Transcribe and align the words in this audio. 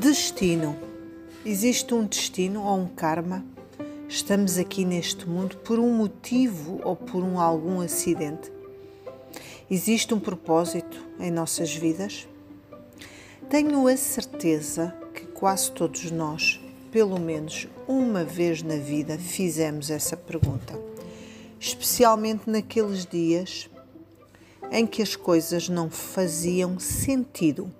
Destino. 0.00 0.78
Existe 1.44 1.92
um 1.92 2.06
destino 2.06 2.64
ou 2.64 2.78
um 2.78 2.86
karma? 2.86 3.44
Estamos 4.08 4.56
aqui 4.56 4.82
neste 4.82 5.28
mundo 5.28 5.58
por 5.58 5.78
um 5.78 5.92
motivo 5.92 6.80
ou 6.82 6.96
por 6.96 7.22
um 7.22 7.38
algum 7.38 7.82
acidente? 7.82 8.50
Existe 9.70 10.14
um 10.14 10.18
propósito 10.18 11.06
em 11.20 11.30
nossas 11.30 11.74
vidas? 11.74 12.26
Tenho 13.50 13.86
a 13.86 13.94
certeza 13.94 14.96
que 15.12 15.26
quase 15.26 15.70
todos 15.70 16.10
nós, 16.10 16.58
pelo 16.90 17.20
menos 17.20 17.68
uma 17.86 18.24
vez 18.24 18.62
na 18.62 18.76
vida, 18.76 19.18
fizemos 19.18 19.90
essa 19.90 20.16
pergunta, 20.16 20.80
especialmente 21.60 22.48
naqueles 22.48 23.04
dias 23.04 23.68
em 24.72 24.86
que 24.86 25.02
as 25.02 25.14
coisas 25.14 25.68
não 25.68 25.90
faziam 25.90 26.80
sentido 26.80 27.70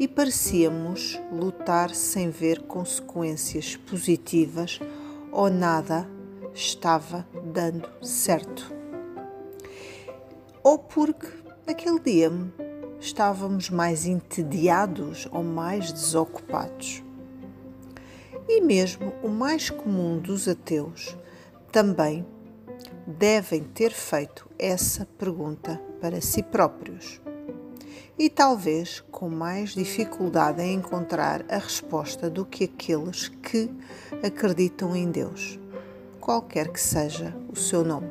e 0.00 0.08
parecíamos 0.08 1.20
lutar 1.30 1.94
sem 1.94 2.30
ver 2.30 2.62
consequências 2.62 3.76
positivas 3.76 4.80
ou 5.30 5.50
nada 5.50 6.08
estava 6.54 7.28
dando 7.52 7.86
certo. 8.02 8.72
Ou 10.62 10.78
porque 10.78 11.26
naquele 11.66 12.00
dia 12.00 12.32
estávamos 12.98 13.68
mais 13.68 14.06
entediados 14.06 15.28
ou 15.30 15.44
mais 15.44 15.92
desocupados. 15.92 17.04
E 18.48 18.62
mesmo 18.62 19.12
o 19.22 19.28
mais 19.28 19.68
comum 19.68 20.18
dos 20.18 20.48
ateus 20.48 21.14
também 21.70 22.24
devem 23.06 23.62
ter 23.62 23.92
feito 23.92 24.48
essa 24.58 25.04
pergunta 25.18 25.78
para 26.00 26.22
si 26.22 26.42
próprios 26.42 27.20
e 28.18 28.28
talvez 28.28 29.02
com 29.10 29.28
mais 29.28 29.70
dificuldade 29.70 30.62
em 30.62 30.74
encontrar 30.74 31.44
a 31.48 31.58
resposta 31.58 32.28
do 32.28 32.44
que 32.44 32.64
aqueles 32.64 33.28
que 33.28 33.70
acreditam 34.22 34.94
em 34.94 35.10
Deus, 35.10 35.58
qualquer 36.20 36.68
que 36.68 36.80
seja 36.80 37.34
o 37.48 37.56
seu 37.56 37.84
nome. 37.84 38.10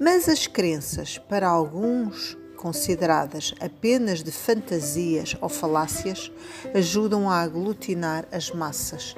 Mas 0.00 0.28
as 0.28 0.46
crenças, 0.46 1.18
para 1.18 1.48
alguns 1.48 2.36
consideradas 2.56 3.54
apenas 3.60 4.22
de 4.22 4.32
fantasias 4.32 5.36
ou 5.40 5.48
falácias, 5.48 6.32
ajudam 6.74 7.28
a 7.28 7.40
aglutinar 7.42 8.26
as 8.32 8.50
massas 8.50 9.14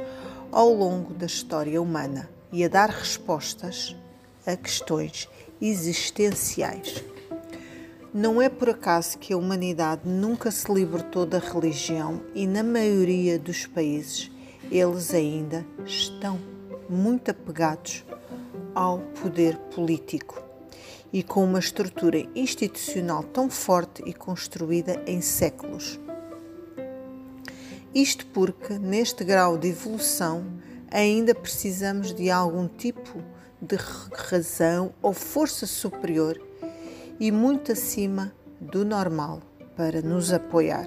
ao 0.51 0.73
longo 0.73 1.15
da 1.15 1.27
história 1.27 1.81
humana 1.81 2.29
e 2.53 2.65
a 2.65 2.69
dar 2.69 2.91
respostas 2.91 3.95
a 4.45 4.57
questões 4.57 5.29
existenciais. 5.61 7.05
Não 8.17 8.41
é 8.41 8.49
por 8.49 8.71
acaso 8.71 9.19
que 9.19 9.35
a 9.35 9.37
humanidade 9.37 10.09
nunca 10.09 10.51
se 10.51 10.73
libertou 10.73 11.27
da 11.27 11.39
religião 11.39 12.23
e, 12.35 12.47
na 12.47 12.63
maioria 12.63 13.39
dos 13.39 13.67
países, 13.67 14.31
eles 14.71 15.13
ainda 15.13 15.67
estão 15.85 16.41
muito 16.89 17.31
apegados 17.31 18.07
ao 18.75 19.01
poder 19.21 19.59
político 19.59 20.43
e 21.13 21.23
com 21.23 21.45
uma 21.45 21.59
estrutura 21.59 22.27
institucional 22.35 23.23
tão 23.23 23.51
forte 23.51 24.03
e 24.07 24.15
construída 24.15 24.99
em 25.07 25.21
séculos. 25.21 26.01
Isto 27.95 28.25
porque, 28.29 28.79
neste 28.79 29.25
grau 29.25 29.59
de 29.59 29.69
evolução, 29.69 30.43
ainda 30.91 31.35
precisamos 31.35 32.15
de 32.15 32.31
algum 32.31 32.67
tipo 32.67 33.23
de 33.61 33.77
razão 33.77 34.95
ou 35.03 35.13
força 35.13 35.67
superior 35.67 36.46
e 37.19 37.31
muito 37.31 37.73
acima 37.73 38.33
do 38.61 38.85
normal 38.85 39.41
para 39.77 40.01
nos 40.03 40.33
apoiar. 40.33 40.87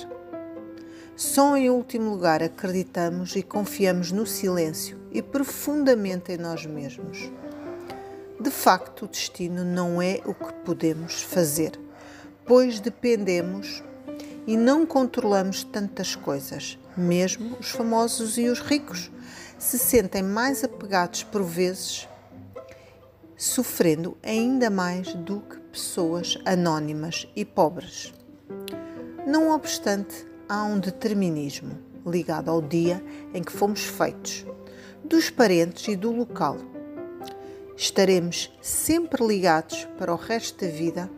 Só 1.15 1.57
em 1.57 1.69
último 1.69 2.11
lugar 2.11 2.41
acreditamos 2.41 3.35
e 3.35 3.43
confiamos 3.43 4.11
no 4.11 4.25
silêncio 4.25 4.97
e 5.11 5.21
profundamente 5.21 6.31
em 6.31 6.37
nós 6.37 6.65
mesmos. 6.65 7.29
De 8.39 8.49
facto, 8.49 9.05
o 9.05 9.07
destino 9.07 9.63
não 9.63 10.01
é 10.01 10.21
o 10.25 10.33
que 10.33 10.53
podemos 10.65 11.21
fazer, 11.21 11.79
pois 12.45 12.79
dependemos 12.79 13.83
e 14.47 14.57
não 14.57 14.85
controlamos 14.85 15.63
tantas 15.63 16.15
coisas. 16.15 16.79
Mesmo 16.97 17.57
os 17.59 17.69
famosos 17.69 18.37
e 18.37 18.47
os 18.47 18.59
ricos 18.59 19.11
se 19.59 19.77
sentem 19.77 20.23
mais 20.23 20.63
apegados 20.63 21.21
por 21.21 21.43
vezes, 21.43 22.08
sofrendo 23.39 24.17
ainda 24.21 24.69
mais 24.69 25.15
do 25.15 25.39
que 25.39 25.57
pessoas 25.71 26.37
anónimas 26.43 27.25
e 27.33 27.45
pobres. 27.45 28.13
Não 29.25 29.51
obstante, 29.51 30.27
há 30.49 30.65
um 30.65 30.77
determinismo 30.77 31.79
ligado 32.05 32.51
ao 32.51 32.61
dia 32.61 33.01
em 33.33 33.41
que 33.41 33.53
fomos 33.53 33.85
feitos, 33.85 34.45
dos 35.05 35.29
parentes 35.29 35.87
e 35.87 35.95
do 35.95 36.11
local. 36.11 36.57
Estaremos 37.77 38.53
sempre 38.61 39.25
ligados 39.25 39.87
para 39.97 40.13
o 40.13 40.17
resto 40.17 40.65
da 40.65 40.69
vida 40.69 41.09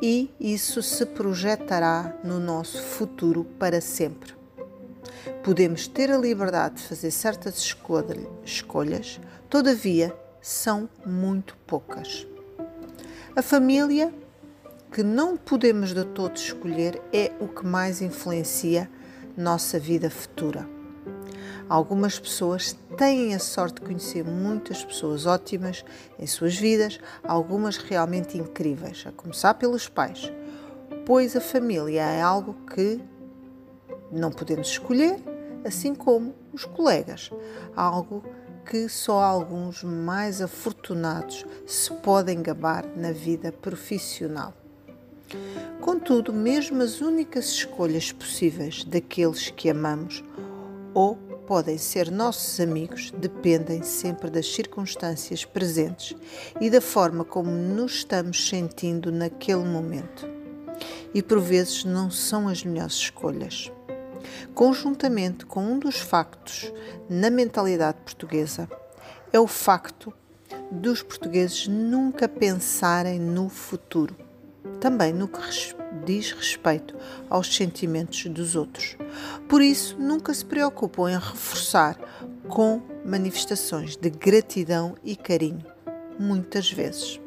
e 0.00 0.30
isso 0.40 0.82
se 0.82 1.04
projetará 1.04 2.18
no 2.24 2.40
nosso 2.40 2.82
futuro 2.82 3.44
para 3.58 3.82
sempre. 3.82 4.32
Podemos 5.44 5.86
ter 5.86 6.10
a 6.10 6.16
liberdade 6.16 6.76
de 6.76 6.84
fazer 6.84 7.10
certas 7.10 7.58
escolhas, 7.58 9.20
todavia, 9.50 10.16
são 10.40 10.88
muito 11.04 11.56
poucas. 11.66 12.26
A 13.36 13.42
família, 13.42 14.12
que 14.92 15.02
não 15.02 15.36
podemos 15.36 15.94
de 15.94 16.04
todo 16.04 16.36
escolher, 16.36 17.00
é 17.12 17.32
o 17.40 17.46
que 17.46 17.64
mais 17.64 18.02
influencia 18.02 18.90
nossa 19.36 19.78
vida 19.78 20.10
futura. 20.10 20.68
Algumas 21.68 22.18
pessoas 22.18 22.76
têm 22.96 23.32
a 23.32 23.38
sorte 23.38 23.76
de 23.76 23.82
conhecer 23.82 24.24
muitas 24.24 24.84
pessoas 24.84 25.24
ótimas 25.24 25.84
em 26.18 26.26
suas 26.26 26.56
vidas, 26.56 26.98
algumas 27.22 27.76
realmente 27.76 28.36
incríveis, 28.36 29.04
a 29.06 29.12
começar 29.12 29.54
pelos 29.54 29.88
pais, 29.88 30.32
pois 31.06 31.36
a 31.36 31.40
família 31.40 32.02
é 32.02 32.20
algo 32.20 32.56
que 32.74 33.00
não 34.10 34.32
podemos 34.32 34.66
escolher, 34.68 35.22
assim 35.64 35.94
como 35.94 36.34
os 36.52 36.64
colegas, 36.64 37.30
algo 37.76 38.24
que 38.64 38.88
só 38.88 39.20
alguns 39.20 39.82
mais 39.82 40.40
afortunados 40.40 41.44
se 41.66 41.92
podem 41.94 42.42
gabar 42.42 42.86
na 42.96 43.12
vida 43.12 43.50
profissional. 43.50 44.54
Contudo, 45.80 46.32
mesmo 46.32 46.82
as 46.82 47.00
únicas 47.00 47.46
escolhas 47.46 48.12
possíveis 48.12 48.84
daqueles 48.84 49.50
que 49.50 49.70
amamos 49.70 50.22
ou 50.92 51.16
podem 51.46 51.78
ser 51.78 52.10
nossos 52.10 52.60
amigos 52.60 53.10
dependem 53.16 53.82
sempre 53.82 54.30
das 54.30 54.46
circunstâncias 54.46 55.44
presentes 55.44 56.16
e 56.60 56.70
da 56.70 56.80
forma 56.80 57.24
como 57.24 57.50
nos 57.50 57.96
estamos 57.96 58.48
sentindo 58.48 59.10
naquele 59.10 59.64
momento. 59.64 60.28
E 61.12 61.22
por 61.22 61.40
vezes 61.40 61.84
não 61.84 62.08
são 62.08 62.46
as 62.46 62.64
melhores 62.64 62.94
escolhas 62.94 63.72
conjuntamente 64.54 65.46
com 65.46 65.62
um 65.64 65.78
dos 65.78 65.98
factos 65.98 66.72
na 67.08 67.30
mentalidade 67.30 67.98
portuguesa, 68.04 68.68
é 69.32 69.38
o 69.38 69.46
facto 69.46 70.12
dos 70.70 71.02
portugueses 71.02 71.66
nunca 71.68 72.28
pensarem 72.28 73.18
no 73.18 73.48
futuro, 73.48 74.16
também 74.80 75.12
no 75.12 75.28
que 75.28 75.40
diz 76.04 76.32
respeito 76.32 76.96
aos 77.28 77.54
sentimentos 77.54 78.24
dos 78.26 78.54
outros. 78.56 78.96
Por 79.48 79.62
isso, 79.62 79.96
nunca 79.98 80.32
se 80.32 80.44
preocupam 80.44 81.10
em 81.10 81.18
reforçar 81.18 81.96
com 82.48 82.82
manifestações 83.04 83.96
de 83.96 84.10
gratidão 84.10 84.94
e 85.02 85.16
carinho, 85.16 85.64
muitas 86.18 86.70
vezes. 86.70 87.20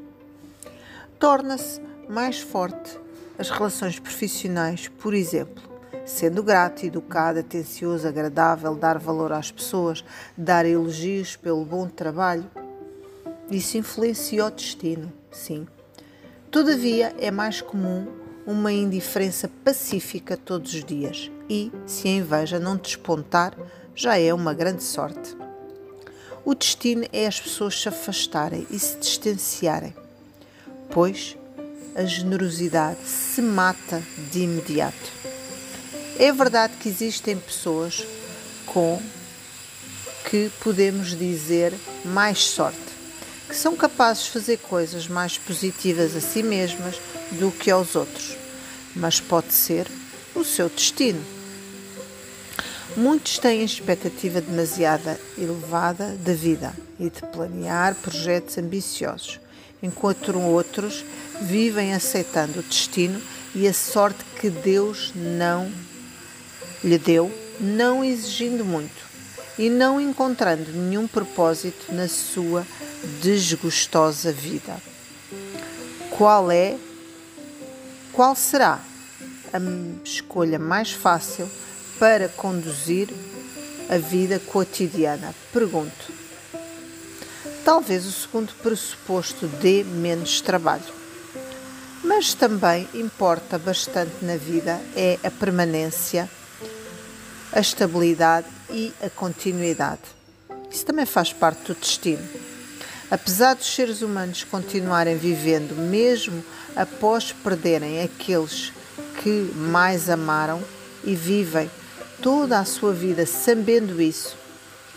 Torna-se 1.19 1.81
mais 2.09 2.39
forte 2.39 2.99
as 3.37 3.49
relações 3.49 3.99
profissionais, 3.99 4.87
por 4.87 5.13
exemplo, 5.13 5.72
sendo 6.05 6.43
grato, 6.43 6.85
educado, 6.85 7.39
atencioso, 7.39 8.07
agradável, 8.07 8.75
dar 8.75 8.97
valor 8.99 9.31
às 9.31 9.51
pessoas, 9.51 10.03
dar 10.37 10.65
elogios 10.65 11.35
pelo 11.35 11.63
bom 11.65 11.87
trabalho. 11.87 12.45
Isso 13.49 13.77
influencia 13.77 14.45
o 14.45 14.51
destino, 14.51 15.11
sim. 15.31 15.67
Todavia, 16.49 17.15
é 17.19 17.31
mais 17.31 17.61
comum 17.61 18.07
uma 18.45 18.71
indiferença 18.71 19.49
pacífica 19.63 20.35
todos 20.37 20.73
os 20.73 20.83
dias 20.83 21.31
e, 21.49 21.71
se 21.85 22.07
a 22.07 22.11
inveja 22.11 22.59
não 22.59 22.77
despontar, 22.77 23.57
já 23.95 24.17
é 24.17 24.33
uma 24.33 24.53
grande 24.53 24.83
sorte. 24.83 25.35
O 26.45 26.53
destino 26.53 27.05
é 27.13 27.25
as 27.25 27.39
pessoas 27.39 27.81
se 27.81 27.87
afastarem 27.87 28.67
e 28.69 28.77
se 28.77 28.97
distanciarem, 28.97 29.93
pois 30.89 31.37
a 31.95 32.03
generosidade 32.03 32.99
se 33.05 33.41
mata 33.41 34.01
de 34.31 34.41
imediato. 34.41 35.32
É 36.19 36.31
verdade 36.31 36.73
que 36.79 36.87
existem 36.87 37.35
pessoas 37.35 38.05
com 38.67 39.01
que 40.29 40.51
podemos 40.61 41.17
dizer 41.17 41.73
mais 42.05 42.39
sorte, 42.39 42.77
que 43.49 43.55
são 43.55 43.75
capazes 43.75 44.25
de 44.25 44.29
fazer 44.31 44.57
coisas 44.57 45.07
mais 45.07 45.37
positivas 45.37 46.15
a 46.15 46.21
si 46.21 46.43
mesmas 46.43 46.99
do 47.31 47.51
que 47.51 47.71
aos 47.71 47.95
outros, 47.95 48.37
mas 48.95 49.19
pode 49.19 49.53
ser 49.53 49.87
o 50.35 50.43
seu 50.43 50.69
destino. 50.69 51.23
Muitos 52.95 53.39
têm 53.39 53.63
expectativa 53.63 54.39
demasiada 54.39 55.19
elevada 55.35 56.15
da 56.23 56.33
vida 56.33 56.73
e 56.99 57.09
de 57.09 57.21
planear 57.31 57.95
projetos 57.95 58.57
ambiciosos, 58.59 59.39
enquanto 59.81 60.37
outros 60.39 61.03
vivem 61.41 61.93
aceitando 61.93 62.59
o 62.59 62.63
destino 62.63 63.19
e 63.55 63.67
a 63.67 63.73
sorte 63.73 64.23
que 64.39 64.49
Deus 64.49 65.11
não 65.15 65.71
lhe 66.83 66.97
deu, 66.97 67.31
não 67.59 68.03
exigindo 68.03 68.65
muito 68.65 69.03
e 69.57 69.69
não 69.69 70.01
encontrando 70.01 70.71
nenhum 70.71 71.07
propósito 71.07 71.93
na 71.93 72.07
sua 72.07 72.65
desgostosa 73.21 74.31
vida. 74.31 74.75
Qual 76.11 76.51
é 76.51 76.77
qual 78.13 78.35
será 78.35 78.79
a 79.51 79.57
escolha 80.03 80.59
mais 80.59 80.91
fácil 80.91 81.49
para 81.97 82.29
conduzir 82.29 83.09
a 83.89 83.97
vida 83.97 84.37
cotidiana? 84.37 85.33
Pergunto. 85.51 86.13
Talvez 87.65 88.05
o 88.05 88.11
segundo 88.11 88.53
pressuposto 88.61 89.47
dê 89.47 89.83
menos 89.83 90.41
trabalho. 90.41 90.93
Mas 92.03 92.35
também 92.35 92.87
importa 92.93 93.57
bastante 93.57 94.23
na 94.23 94.37
vida 94.37 94.79
é 94.95 95.17
a 95.23 95.31
permanência, 95.31 96.29
a 97.53 97.59
estabilidade 97.59 98.47
e 98.69 98.91
a 99.01 99.09
continuidade. 99.09 100.01
Isso 100.71 100.85
também 100.85 101.05
faz 101.05 101.31
parte 101.31 101.63
do 101.65 101.75
destino. 101.75 102.27
Apesar 103.11 103.53
dos 103.53 103.67
seres 103.67 104.01
humanos 104.01 104.43
continuarem 104.43 105.15
vivendo, 105.15 105.75
mesmo 105.75 106.43
após 106.75 107.31
perderem 107.31 108.01
aqueles 108.01 108.73
que 109.21 109.51
mais 109.55 110.09
amaram 110.09 110.63
e 111.03 111.13
vivem 111.13 111.69
toda 112.21 112.57
a 112.57 112.65
sua 112.65 112.91
vida 112.91 113.25
sabendo 113.25 114.01
isso, 114.01 114.35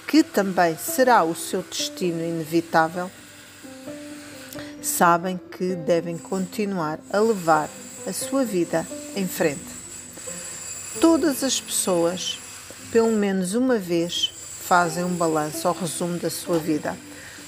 que 0.09 0.23
também 0.23 0.79
será 0.79 1.25
o 1.25 1.35
seu 1.35 1.63
destino 1.63 2.23
inevitável, 2.23 3.11
sabem 4.81 5.39
que 5.51 5.75
devem 5.75 6.17
continuar 6.17 6.99
a 7.13 7.19
levar 7.19 7.69
a 8.07 8.13
sua 8.13 8.45
vida 8.45 8.87
em 9.15 9.27
frente. 9.27 9.77
Todas 11.01 11.45
as 11.45 11.61
pessoas, 11.61 12.39
pelo 12.97 13.13
menos 13.13 13.55
uma 13.55 13.77
vez, 13.77 14.33
fazem 14.63 15.05
um 15.05 15.15
balanço 15.15 15.69
ou 15.69 15.75
resumo 15.75 16.17
da 16.19 16.31
sua 16.31 16.59
vida 16.59 16.97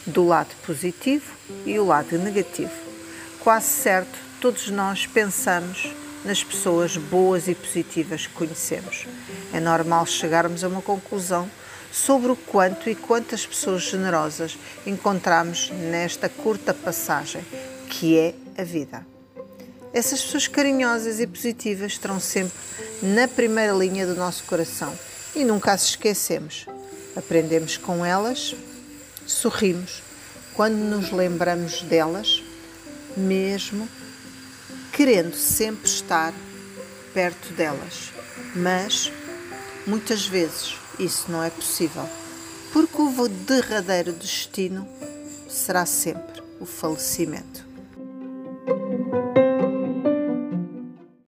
do 0.04 0.26
lado 0.26 0.54
positivo 0.66 1.24
e 1.64 1.78
o 1.78 1.86
lado 1.86 2.18
negativo. 2.18 2.70
Quase 3.40 3.68
certo, 3.68 4.12
todos 4.42 4.68
nós 4.68 5.06
pensamos 5.06 5.90
nas 6.22 6.44
pessoas 6.44 6.98
boas 6.98 7.48
e 7.48 7.54
positivas 7.54 8.26
que 8.26 8.34
conhecemos. 8.34 9.06
É 9.50 9.58
normal 9.58 10.04
chegarmos 10.04 10.62
a 10.62 10.68
uma 10.68 10.82
conclusão 10.82 11.50
sobre 11.90 12.30
o 12.30 12.36
quanto 12.36 12.90
e 12.90 12.94
quantas 12.94 13.46
pessoas 13.46 13.84
generosas 13.84 14.58
encontramos 14.86 15.70
nesta 15.70 16.28
curta 16.28 16.74
passagem 16.74 17.42
que 17.88 18.18
é 18.18 18.34
a 18.54 18.64
vida. 18.64 19.06
Essas 19.94 20.20
pessoas 20.20 20.46
carinhosas 20.46 21.18
e 21.20 21.26
positivas 21.26 21.92
estão 21.92 22.20
sempre 22.20 22.52
na 23.02 23.26
primeira 23.26 23.72
linha 23.72 24.06
do 24.06 24.14
nosso 24.14 24.44
coração 24.44 24.94
e 25.38 25.44
nunca 25.44 25.72
as 25.72 25.84
esquecemos. 25.84 26.66
Aprendemos 27.16 27.76
com 27.76 28.04
elas 28.04 28.54
sorrimos 29.24 30.02
quando 30.54 30.74
nos 30.76 31.12
lembramos 31.12 31.82
delas, 31.82 32.42
mesmo 33.16 33.88
querendo 34.92 35.36
sempre 35.36 35.88
estar 35.88 36.34
perto 37.14 37.52
delas. 37.52 38.12
Mas 38.56 39.12
muitas 39.86 40.26
vezes 40.26 40.74
isso 40.98 41.30
não 41.30 41.42
é 41.42 41.50
possível, 41.50 42.08
porque 42.72 43.00
o 43.00 43.28
derradeiro 43.28 44.12
destino 44.12 44.88
será 45.48 45.86
sempre 45.86 46.42
o 46.58 46.66
falecimento. 46.66 47.57